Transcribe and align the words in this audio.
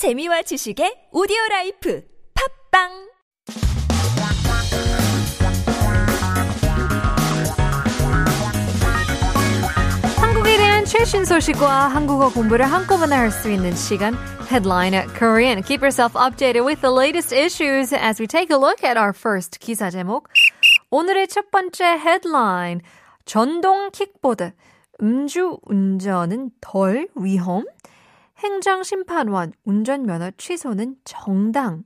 재미와 0.00 0.40
지식의 0.40 1.12
오디오 1.12 1.36
라이프 1.50 2.02
팝빵 2.72 2.88
한국에 10.16 10.56
대한 10.56 10.86
최신 10.86 11.26
소식과 11.26 11.88
한국어 11.88 12.32
공부를 12.32 12.64
한꺼번에 12.64 13.14
할 13.14 13.30
수 13.30 13.50
있는 13.50 13.74
시간 13.74 14.14
Headline 14.50 15.06
Korean. 15.18 15.62
Keep 15.62 15.82
yourself 15.82 16.14
updated 16.14 16.64
with 16.64 16.80
the 16.80 16.90
latest 16.90 17.30
issues 17.36 17.92
as 17.92 18.18
we 18.18 18.26
take 18.26 18.48
a 18.50 18.56
look 18.56 18.82
at 18.82 18.96
our 18.96 19.12
first 19.12 19.60
기사 19.60 19.90
제목. 19.90 20.28
오늘의 20.90 21.28
첫 21.28 21.50
번째 21.50 22.00
headline. 22.00 22.80
전동 23.26 23.90
킥보드. 23.90 24.52
음주 25.02 25.58
운전은 25.64 26.52
덜 26.62 27.08
위험? 27.16 27.64
행정심판원 28.40 29.52
운전면허 29.64 30.32
취소는 30.36 30.96
정당. 31.04 31.84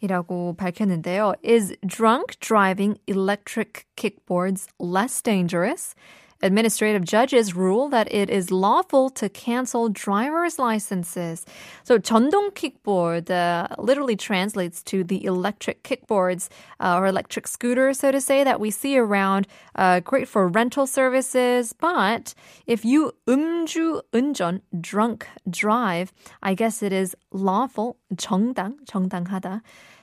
이라고 0.00 0.54
밝혔는데요. 0.56 1.34
Is 1.42 1.76
drunk 1.86 2.38
driving 2.40 2.98
electric 3.06 3.84
kickboards 3.96 4.66
less 4.78 5.20
dangerous? 5.22 5.94
Administrative 6.41 7.05
judges 7.05 7.55
rule 7.55 7.87
that 7.89 8.11
it 8.13 8.29
is 8.29 8.51
lawful 8.51 9.09
to 9.09 9.29
cancel 9.29 9.87
driver's 9.87 10.59
licenses. 10.59 11.45
So, 11.83 11.97
전동 11.97 12.51
kickboard 12.51 13.31
uh, 13.31 13.67
literally 13.77 14.17
translates 14.17 14.83
to 14.83 15.05
the 15.05 15.23
electric 15.23 15.81
kickboards 15.83 16.49
uh, 16.81 16.97
or 16.97 17.07
electric 17.07 17.47
scooters, 17.47 17.99
so 17.99 18.11
to 18.11 18.19
say, 18.19 18.43
that 18.43 18.59
we 18.59 18.69
see 18.69 18.97
around. 18.97 19.47
Uh, 19.75 20.01
great 20.01 20.27
for 20.27 20.47
rental 20.49 20.85
services, 20.85 21.71
but 21.71 22.35
if 22.67 22.83
you 22.83 23.13
음주 23.27 24.01
운전, 24.13 24.61
drunk 24.81 25.27
drive, 25.49 26.11
I 26.43 26.53
guess 26.53 26.83
it 26.83 26.91
is 26.91 27.15
lawful, 27.31 27.97
정당, 28.13 28.75
정당하다 28.85 29.61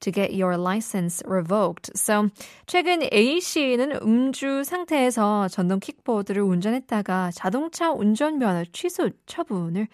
To 0.00 0.12
get 0.12 0.32
your 0.32 0.56
license 0.56 1.22
revoked. 1.26 1.90
So, 1.96 2.28
최근 2.66 3.02
A 3.12 3.40
씨는 3.40 3.98
음주 4.02 4.64
상태에서 4.64 5.48
전동 5.48 5.80
킥보드를 5.80 6.42
운전했다가 6.42 7.30
자동차 7.34 7.90
운전면허 7.92 8.64
취소 8.72 9.10
처분을 9.26 9.88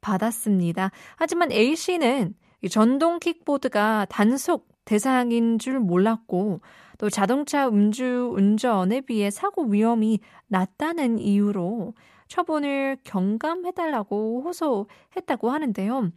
받았습니다. 0.00 0.90
하지만 1.16 1.52
A 1.52 1.76
씨는 1.76 2.34
전동 2.70 3.18
킥보드가 3.18 4.06
단속 4.08 4.68
대상인 4.84 5.58
줄 5.58 5.78
몰랐고 5.78 6.60
또 6.98 7.10
자동차 7.10 7.68
음주 7.68 8.32
운전에 8.34 9.02
비해 9.02 9.30
사고 9.30 9.64
위험이 9.64 10.18
낮다는 10.48 11.18
이유로 11.18 11.94
처분을 12.26 12.98
경감해달라고 13.04 14.42
호소했다고 14.44 15.50
하는데요. 15.50 16.10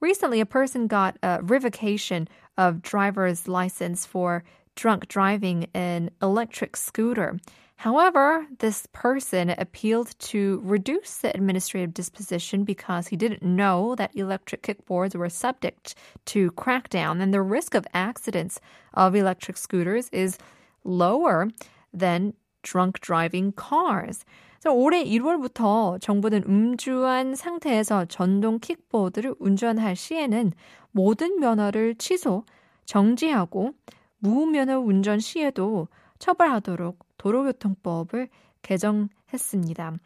Recently, 0.00 0.40
a 0.40 0.46
person 0.46 0.86
got 0.86 1.16
a 1.22 1.40
revocation 1.42 2.28
of 2.56 2.82
driver's 2.82 3.48
license 3.48 4.04
for 4.04 4.44
drunk 4.74 5.08
driving 5.08 5.68
an 5.74 6.10
electric 6.20 6.76
scooter. 6.76 7.38
However, 7.76 8.46
this 8.58 8.86
person 8.92 9.50
appealed 9.50 10.18
to 10.18 10.60
reduce 10.64 11.18
the 11.18 11.34
administrative 11.34 11.92
disposition 11.92 12.64
because 12.64 13.08
he 13.08 13.16
didn't 13.16 13.42
know 13.42 13.94
that 13.96 14.16
electric 14.16 14.62
kickboards 14.62 15.14
were 15.14 15.28
subject 15.28 15.94
to 16.26 16.50
crackdown 16.52 17.20
and 17.20 17.34
the 17.34 17.42
risk 17.42 17.74
of 17.74 17.86
accidents 17.92 18.60
of 18.94 19.14
electric 19.14 19.58
scooters 19.58 20.08
is 20.10 20.38
lower 20.84 21.48
than 21.92 22.32
drunk 22.62 23.00
driving 23.00 23.52
cars. 23.52 24.24
올해 24.72 25.04
1월부터 25.04 26.00
정부는 26.00 26.44
음주한 26.46 27.34
상태에서 27.34 28.06
전동 28.06 28.58
킥보드를 28.58 29.34
운전할 29.38 29.96
시에는 29.96 30.52
모든 30.92 31.40
면허를 31.40 31.96
취소, 31.96 32.44
정지하고 32.84 33.72
무면허 34.18 34.78
운전 34.78 35.20
시에도 35.20 35.88
처벌하도록 36.18 36.98
도로교통법을 37.18 38.28
개정했습니다. 38.62 39.98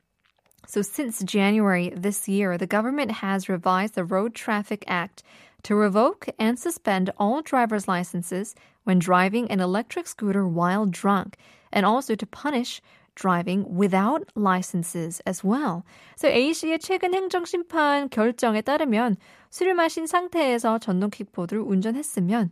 So 0.67 0.83
since 0.83 1.25
January 1.25 1.91
this 1.91 2.29
year, 2.29 2.57
the 2.57 2.67
government 2.67 3.23
has 3.23 3.49
revised 3.49 3.95
the 3.95 4.05
Road 4.05 4.35
Traffic 4.35 4.85
Act 4.87 5.23
to 5.63 5.75
revoke 5.75 6.29
and 6.39 6.59
suspend 6.59 7.11
all 7.19 7.43
driver's 7.43 7.89
licenses 7.89 8.55
when 8.85 8.99
driving 8.99 9.51
an 9.51 9.61
electric 9.61 10.07
scooter 10.07 10.47
while 10.47 10.87
drunk, 10.87 11.37
and 11.73 11.85
also 11.85 12.15
to 12.15 12.27
punish 12.27 12.81
driving 13.16 13.66
without 13.70 14.30
licenses 14.36 15.22
as 15.26 15.44
well. 15.44 15.84
So 16.16 16.28
A 16.28 16.52
씨의 16.52 16.80
최근 16.80 17.14
행정심판 17.14 18.10
결정에 18.10 18.62
따르면 18.62 19.16
술을 19.50 19.74
마신 19.74 20.06
상태에서 20.06 20.80
전동 20.80 21.10
킥보드를 21.10 21.62
운전했으면 21.62 22.52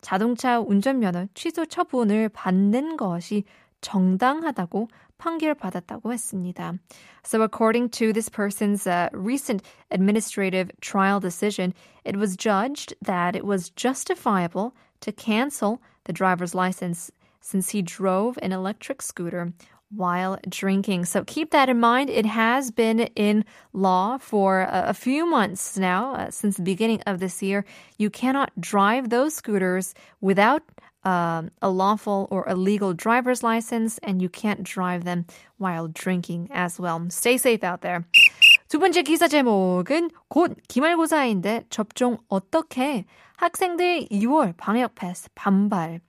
자동차 0.00 0.60
운전면허 0.60 1.28
취소 1.34 1.66
처분을 1.66 2.28
받는 2.30 2.96
것이 2.96 3.44
정당하다고 3.80 4.88
판결받았다고 5.18 6.12
했습니다. 6.12 6.78
So 7.22 7.42
according 7.42 7.90
to 7.90 8.12
this 8.12 8.30
person's 8.30 8.86
uh, 8.86 9.10
recent 9.12 9.62
administrative 9.90 10.70
trial 10.80 11.20
decision, 11.20 11.74
it 12.04 12.16
was 12.16 12.36
judged 12.36 12.94
that 13.02 13.36
it 13.36 13.44
was 13.44 13.70
justifiable 13.70 14.72
to 15.00 15.12
cancel 15.12 15.80
the 16.04 16.12
driver's 16.12 16.54
license 16.54 17.12
since 17.40 17.70
he 17.70 17.82
drove 17.82 18.38
an 18.42 18.52
electric 18.52 19.02
scooter 19.02 19.52
while 19.94 20.38
drinking. 20.48 21.04
So 21.04 21.24
keep 21.24 21.50
that 21.50 21.68
in 21.68 21.80
mind. 21.80 22.10
It 22.10 22.26
has 22.26 22.70
been 22.70 23.00
in 23.16 23.44
law 23.72 24.18
for 24.18 24.66
a, 24.70 24.94
few 24.94 25.26
months 25.26 25.76
now, 25.76 26.14
uh, 26.14 26.30
since 26.30 26.56
the 26.56 26.62
beginning 26.62 27.02
of 27.06 27.18
this 27.18 27.42
year. 27.42 27.64
You 27.98 28.08
cannot 28.10 28.52
drive 28.60 29.10
those 29.10 29.34
scooters 29.34 29.94
without 30.20 30.62
um, 31.04 31.50
a 31.62 31.70
lawful 31.70 32.28
or 32.30 32.44
a 32.46 32.54
legal 32.54 32.92
driver's 32.92 33.42
license, 33.42 33.98
and 34.02 34.20
you 34.20 34.28
can't 34.28 34.62
drive 34.62 35.04
them 35.04 35.26
while 35.58 35.88
drinking 35.88 36.48
as 36.52 36.78
well. 36.78 37.06
Stay 37.10 37.36
safe 37.36 37.64
out 37.64 37.80
there. 37.80 38.04
두 38.68 38.78
번째 38.78 39.02
기사 39.02 39.26
제목은 39.26 40.10
곧 40.28 40.54
기말고사인데 40.68 41.64
접종 41.70 42.18
어떻게? 42.28 43.04
학생들 43.36 44.06
2월 44.12 44.54
방역 44.56 44.94
패스 44.94 45.28
반발. 45.34 46.00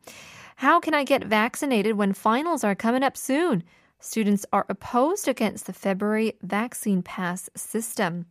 How 0.57 0.79
can 0.79 0.93
I 0.93 1.03
get 1.03 1.23
vaccinated 1.23 1.97
when 1.97 2.13
finals 2.13 2.63
are 2.63 2.75
coming 2.75 3.03
up 3.03 3.17
soon? 3.17 3.63
Students 3.99 4.45
are 4.51 4.65
opposed 4.67 5.27
against 5.27 5.65
the 5.67 5.73
February 5.73 6.33
vaccine 6.41 7.03
pass 7.03 7.49
system. 7.55 8.25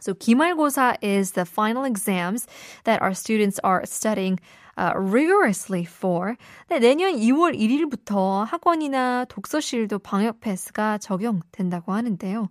So 0.00 0.14
기말고사 0.14 0.96
is 1.02 1.32
the 1.32 1.44
final 1.44 1.84
exams 1.84 2.46
that 2.84 3.00
our 3.00 3.14
students 3.14 3.60
are 3.62 3.86
studying 3.86 4.40
uh, 4.76 4.92
rigorously 4.96 5.84
for. 5.84 6.36
네, 6.68 6.78
내년 6.80 7.14
2월 7.16 7.56
1일부터 7.56 8.44
학원이나 8.44 9.24
독서실도 9.26 10.00
방역 10.00 10.40
패스가 10.40 10.98
적용된다고 10.98 11.92
하는데요. 11.92 12.48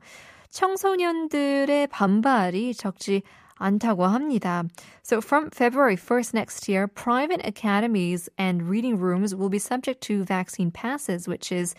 청소년들의 0.49 1.87
반발이 1.87 2.73
적지 2.75 3.23
않다고 3.59 4.05
합니다. 4.05 4.63
So 5.03 5.21
from 5.21 5.49
February 5.51 5.95
1st 5.95 6.33
next 6.33 6.67
year, 6.67 6.87
private 6.87 7.41
academies 7.45 8.29
and 8.37 8.69
reading 8.69 8.97
rooms 8.97 9.35
will 9.35 9.49
be 9.49 9.59
subject 9.59 10.01
to 10.07 10.23
vaccine 10.23 10.71
passes, 10.71 11.27
which 11.27 11.51
is 11.51 11.75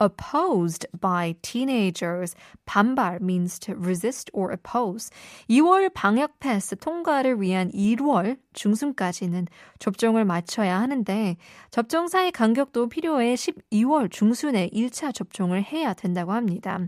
opposed 0.00 0.86
by 1.00 1.34
teenagers. 1.42 2.34
반발 2.66 3.20
means 3.20 3.58
to 3.58 3.74
resist 3.74 4.30
or 4.32 4.50
oppose. 4.50 5.10
2월 5.50 5.92
방역 5.92 6.38
패스 6.40 6.76
통과를 6.76 7.40
위한 7.40 7.72
1월 7.72 8.36
중순까지는 8.53 9.47
접종을 9.79 10.25
마쳐야 10.25 10.79
하는데 10.79 11.37
접종사의 11.71 12.31
간격도 12.31 12.89
필요해 12.89 13.35
12월 13.35 14.11
중순에 14.11 14.69
1차 14.69 15.13
접종을 15.13 15.63
해야 15.63 15.93
된다고 15.93 16.31
합니다. 16.31 16.79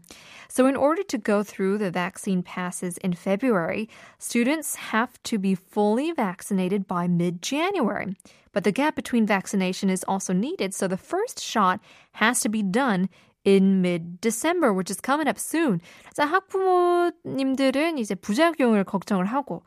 So 0.50 0.66
in 0.66 0.76
order 0.76 1.04
to 1.04 1.20
go 1.20 1.44
through 1.44 1.80
the 1.80 1.92
vaccine 1.92 2.44
passes 2.44 2.98
in 3.04 3.14
February, 3.14 3.88
students 4.20 4.78
have 4.94 5.12
to 5.24 5.38
be 5.38 5.56
fully 5.56 6.12
vaccinated 6.12 6.88
by 6.88 7.08
mid-January. 7.08 8.16
But 8.54 8.64
the 8.64 8.72
gap 8.72 8.96
between 8.96 9.26
vaccination 9.28 9.90
is 9.90 10.06
also 10.08 10.32
needed, 10.32 10.74
so 10.74 10.88
the 10.88 10.96
first 10.96 11.42
shot 11.42 11.82
has 12.14 12.40
to 12.40 12.50
be 12.50 12.64
done 12.64 13.10
in 13.44 13.82
mid-December, 13.82 14.74
which 14.74 14.90
is 14.90 15.00
coming 15.00 15.28
up 15.28 15.38
soon. 15.38 15.80
자, 16.14 16.26
학부모님들은 16.26 17.98
이제 17.98 18.16
부작용을 18.16 18.84
걱정을 18.86 19.26
하고 19.26 19.64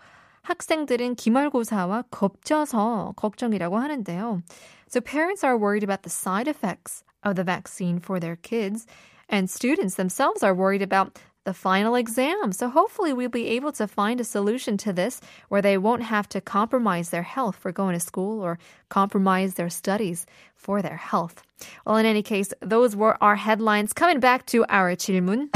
학생들은 0.48 1.16
기말고사와 1.16 2.04
겹쳐서 2.12 3.14
걱정이라고 3.16 3.78
하는데요. 3.78 4.42
So 4.88 5.02
parents 5.02 5.44
are 5.44 5.58
worried 5.58 5.84
about 5.84 6.04
the 6.04 6.10
side 6.10 6.48
effects 6.48 7.04
of 7.24 7.36
the 7.36 7.44
vaccine 7.44 8.00
for 8.00 8.20
their 8.20 8.36
kids, 8.36 8.86
and 9.30 9.50
students 9.50 9.96
themselves 9.96 10.44
are 10.44 10.54
worried 10.54 10.82
about 10.82 11.18
the 11.46 11.54
final 11.54 11.96
exam. 11.96 12.52
So 12.52 12.70
hopefully 12.70 13.14
we'll 13.14 13.30
be 13.30 13.48
able 13.50 13.72
to 13.74 13.88
find 13.88 14.20
a 14.20 14.24
solution 14.24 14.78
to 14.78 14.94
this 14.94 15.20
where 15.50 15.62
they 15.62 15.78
won't 15.78 16.04
have 16.04 16.28
to 16.30 16.42
compromise 16.42 17.10
their 17.10 17.24
health 17.24 17.56
for 17.56 17.72
going 17.72 17.94
to 17.94 18.00
school 18.00 18.42
or 18.42 18.60
compromise 18.90 19.56
their 19.56 19.70
studies 19.70 20.26
for 20.56 20.82
their 20.82 20.98
health. 20.98 21.44
Well, 21.86 21.98
in 21.98 22.06
any 22.06 22.22
case, 22.22 22.54
those 22.62 22.96
were 22.96 23.18
our 23.22 23.36
headlines. 23.36 23.94
Coming 23.94 24.20
back 24.20 24.46
to 24.48 24.66
our 24.70 24.96
질문. 24.96 25.50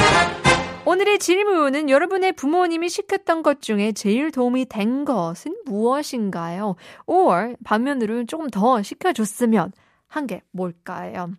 오늘의 0.84 1.20
질문은 1.20 1.90
여러분의 1.90 2.32
부모님이 2.32 2.88
시켰던 2.88 3.42
것 3.44 3.60
중에 3.62 3.92
제일 3.92 4.32
도움이 4.32 4.66
된 4.66 5.04
것은 5.04 5.56
무엇인가요? 5.64 6.74
or 7.06 7.54
반면으로 7.64 8.24
조금 8.26 8.50
더 8.50 8.82
시켜줬으면 8.82 9.72
한 10.08 10.26
게 10.26 10.42
뭘까요? 10.50 11.30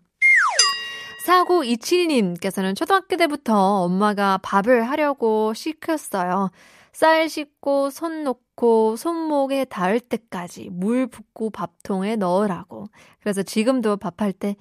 4927님께서는 1.26 2.74
초등학교 2.74 3.16
때부터 3.16 3.82
엄마가 3.82 4.38
밥을 4.38 4.82
하려고 4.88 5.52
시켰어요. 5.54 6.50
쌀 6.92 7.28
씻고 7.28 7.90
손 7.90 8.24
놓고 8.24 8.96
손목에 8.96 9.64
닿을 9.66 10.00
때까지 10.00 10.68
물 10.70 11.06
붓고 11.06 11.50
밥통에 11.50 12.16
넣으라고. 12.16 12.86
그래서 13.20 13.42
지금도 13.42 13.96
밥할 13.98 14.32
때 14.32 14.56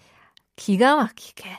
기가 0.56 0.96
막히게 0.96 1.50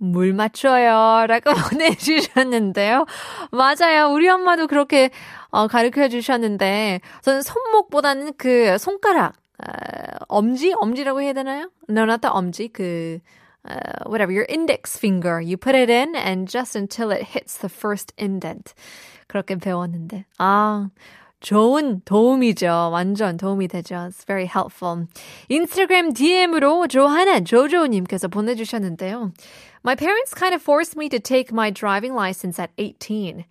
물 0.00 0.32
맞춰요. 0.32 1.26
라고 1.26 1.52
보내주셨는데요. 1.70 3.04
맞아요. 3.52 4.08
우리 4.12 4.28
엄마도 4.28 4.66
그렇게 4.66 5.10
어, 5.50 5.66
가르쳐 5.66 6.08
주셨는데, 6.08 7.00
저는 7.22 7.42
손목보다는 7.42 8.32
그 8.38 8.78
손가락, 8.78 9.34
어, 9.58 10.24
엄지? 10.28 10.72
엄지라고 10.80 11.20
해야 11.20 11.32
되나요? 11.32 11.70
No, 11.88 12.02
not 12.02 12.22
the 12.22 12.32
엄지. 12.32 12.68
그, 12.68 13.18
uh, 13.68 14.04
whatever, 14.06 14.32
your 14.32 14.46
index 14.48 14.96
finger. 14.96 15.40
You 15.40 15.56
put 15.58 15.76
it 15.76 15.90
in 15.90 16.14
and 16.14 16.48
just 16.48 16.78
until 16.78 17.10
it 17.10 17.24
hits 17.36 17.58
the 17.58 17.68
first 17.68 18.14
indent. 18.16 18.74
그렇게 19.26 19.56
배웠는데. 19.56 20.24
아, 20.38 20.88
좋은 21.41 22.01
도움이죠. 22.05 22.89
완전 22.91 23.37
도움이 23.37 23.67
되죠. 23.67 23.95
It's 24.09 24.25
very 24.25 24.45
helpful. 24.47 25.07
인스타그램 25.49 26.13
DM으로 26.13 26.87
조하나 26.87 27.41
조조님께서 27.41 28.27
보내주셨는데요. 28.27 29.31
My 29.83 29.95
parents 29.95 30.33
kind 30.33 30.55
of 30.55 30.61
forced 30.63 30.97
me 30.97 31.09
to 31.09 31.19
take 31.19 31.51
my 31.51 31.69
driving 31.69 32.15
license 32.15 32.59
at 32.59 32.71
18. 32.77 33.45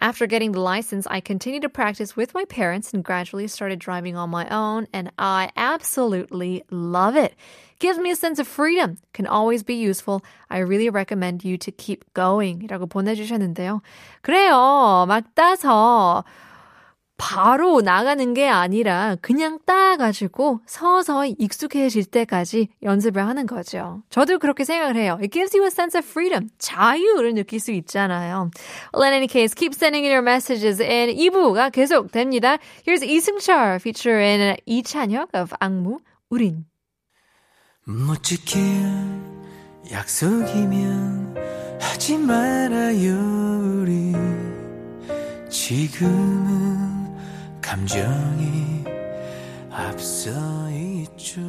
After 0.00 0.26
getting 0.26 0.52
the 0.52 0.60
license, 0.60 1.06
I 1.10 1.20
continued 1.20 1.62
to 1.62 1.68
practice 1.68 2.16
with 2.16 2.32
my 2.32 2.44
parents 2.46 2.94
and 2.94 3.04
gradually 3.04 3.46
started 3.48 3.78
driving 3.78 4.16
on 4.16 4.30
my 4.30 4.48
own, 4.48 4.86
and 4.94 5.10
I 5.18 5.50
absolutely 5.56 6.62
love 6.70 7.16
it. 7.16 7.34
Gives 7.80 7.98
me 7.98 8.10
a 8.10 8.16
sense 8.16 8.38
of 8.38 8.48
freedom, 8.48 8.96
can 9.12 9.26
always 9.26 9.62
be 9.62 9.74
useful. 9.74 10.22
I 10.48 10.58
really 10.58 10.88
recommend 10.88 11.44
you 11.44 11.58
to 11.58 11.70
keep 11.70 12.04
going. 12.14 12.66
라고 12.68 12.86
보내주셨는데요. 12.86 13.82
그래요. 14.22 15.04
막 15.06 15.24
따서 15.34 16.24
바로 17.17 17.81
나가는 17.81 18.33
게 18.33 18.47
아니라 18.47 19.15
그냥 19.21 19.59
따가지고 19.65 20.59
서서히 20.65 21.35
익숙해질 21.39 22.05
때까지 22.05 22.67
연습을 22.83 23.25
하는 23.25 23.45
거죠. 23.45 24.03
저도 24.09 24.37
그렇게 24.39 24.65
생각을 24.65 24.97
해요. 24.97 25.17
It 25.21 25.29
gives 25.29 25.55
you 25.55 25.63
a 25.63 25.67
sense 25.67 25.97
of 25.97 26.05
freedom. 26.05 26.49
자유를 26.57 27.33
느낄 27.33 27.59
수 27.59 27.71
있잖아요. 27.71 28.51
Well, 28.93 29.05
in 29.05 29.13
any 29.13 29.27
case, 29.27 29.53
keep 29.55 29.73
sending 29.73 30.05
in 30.05 30.11
your 30.11 30.21
messages 30.23 30.81
in 30.81 31.15
2부가 31.15 31.71
계속됩니다. 31.71 32.57
Here's 32.85 33.01
이승철 33.03 33.75
featuring 33.77 34.57
이찬혁 34.65 35.29
of 35.33 35.55
악무, 35.59 35.99
우린. 36.29 36.65
못 37.85 38.23
지킬 38.23 38.61
약속이면 39.91 41.35
하지 41.79 42.17
말아요 42.17 43.13
우리 43.83 44.11
지금은 45.49 46.84
감정이 47.75 48.85
앞서 49.69 50.31
있죠 50.71 51.41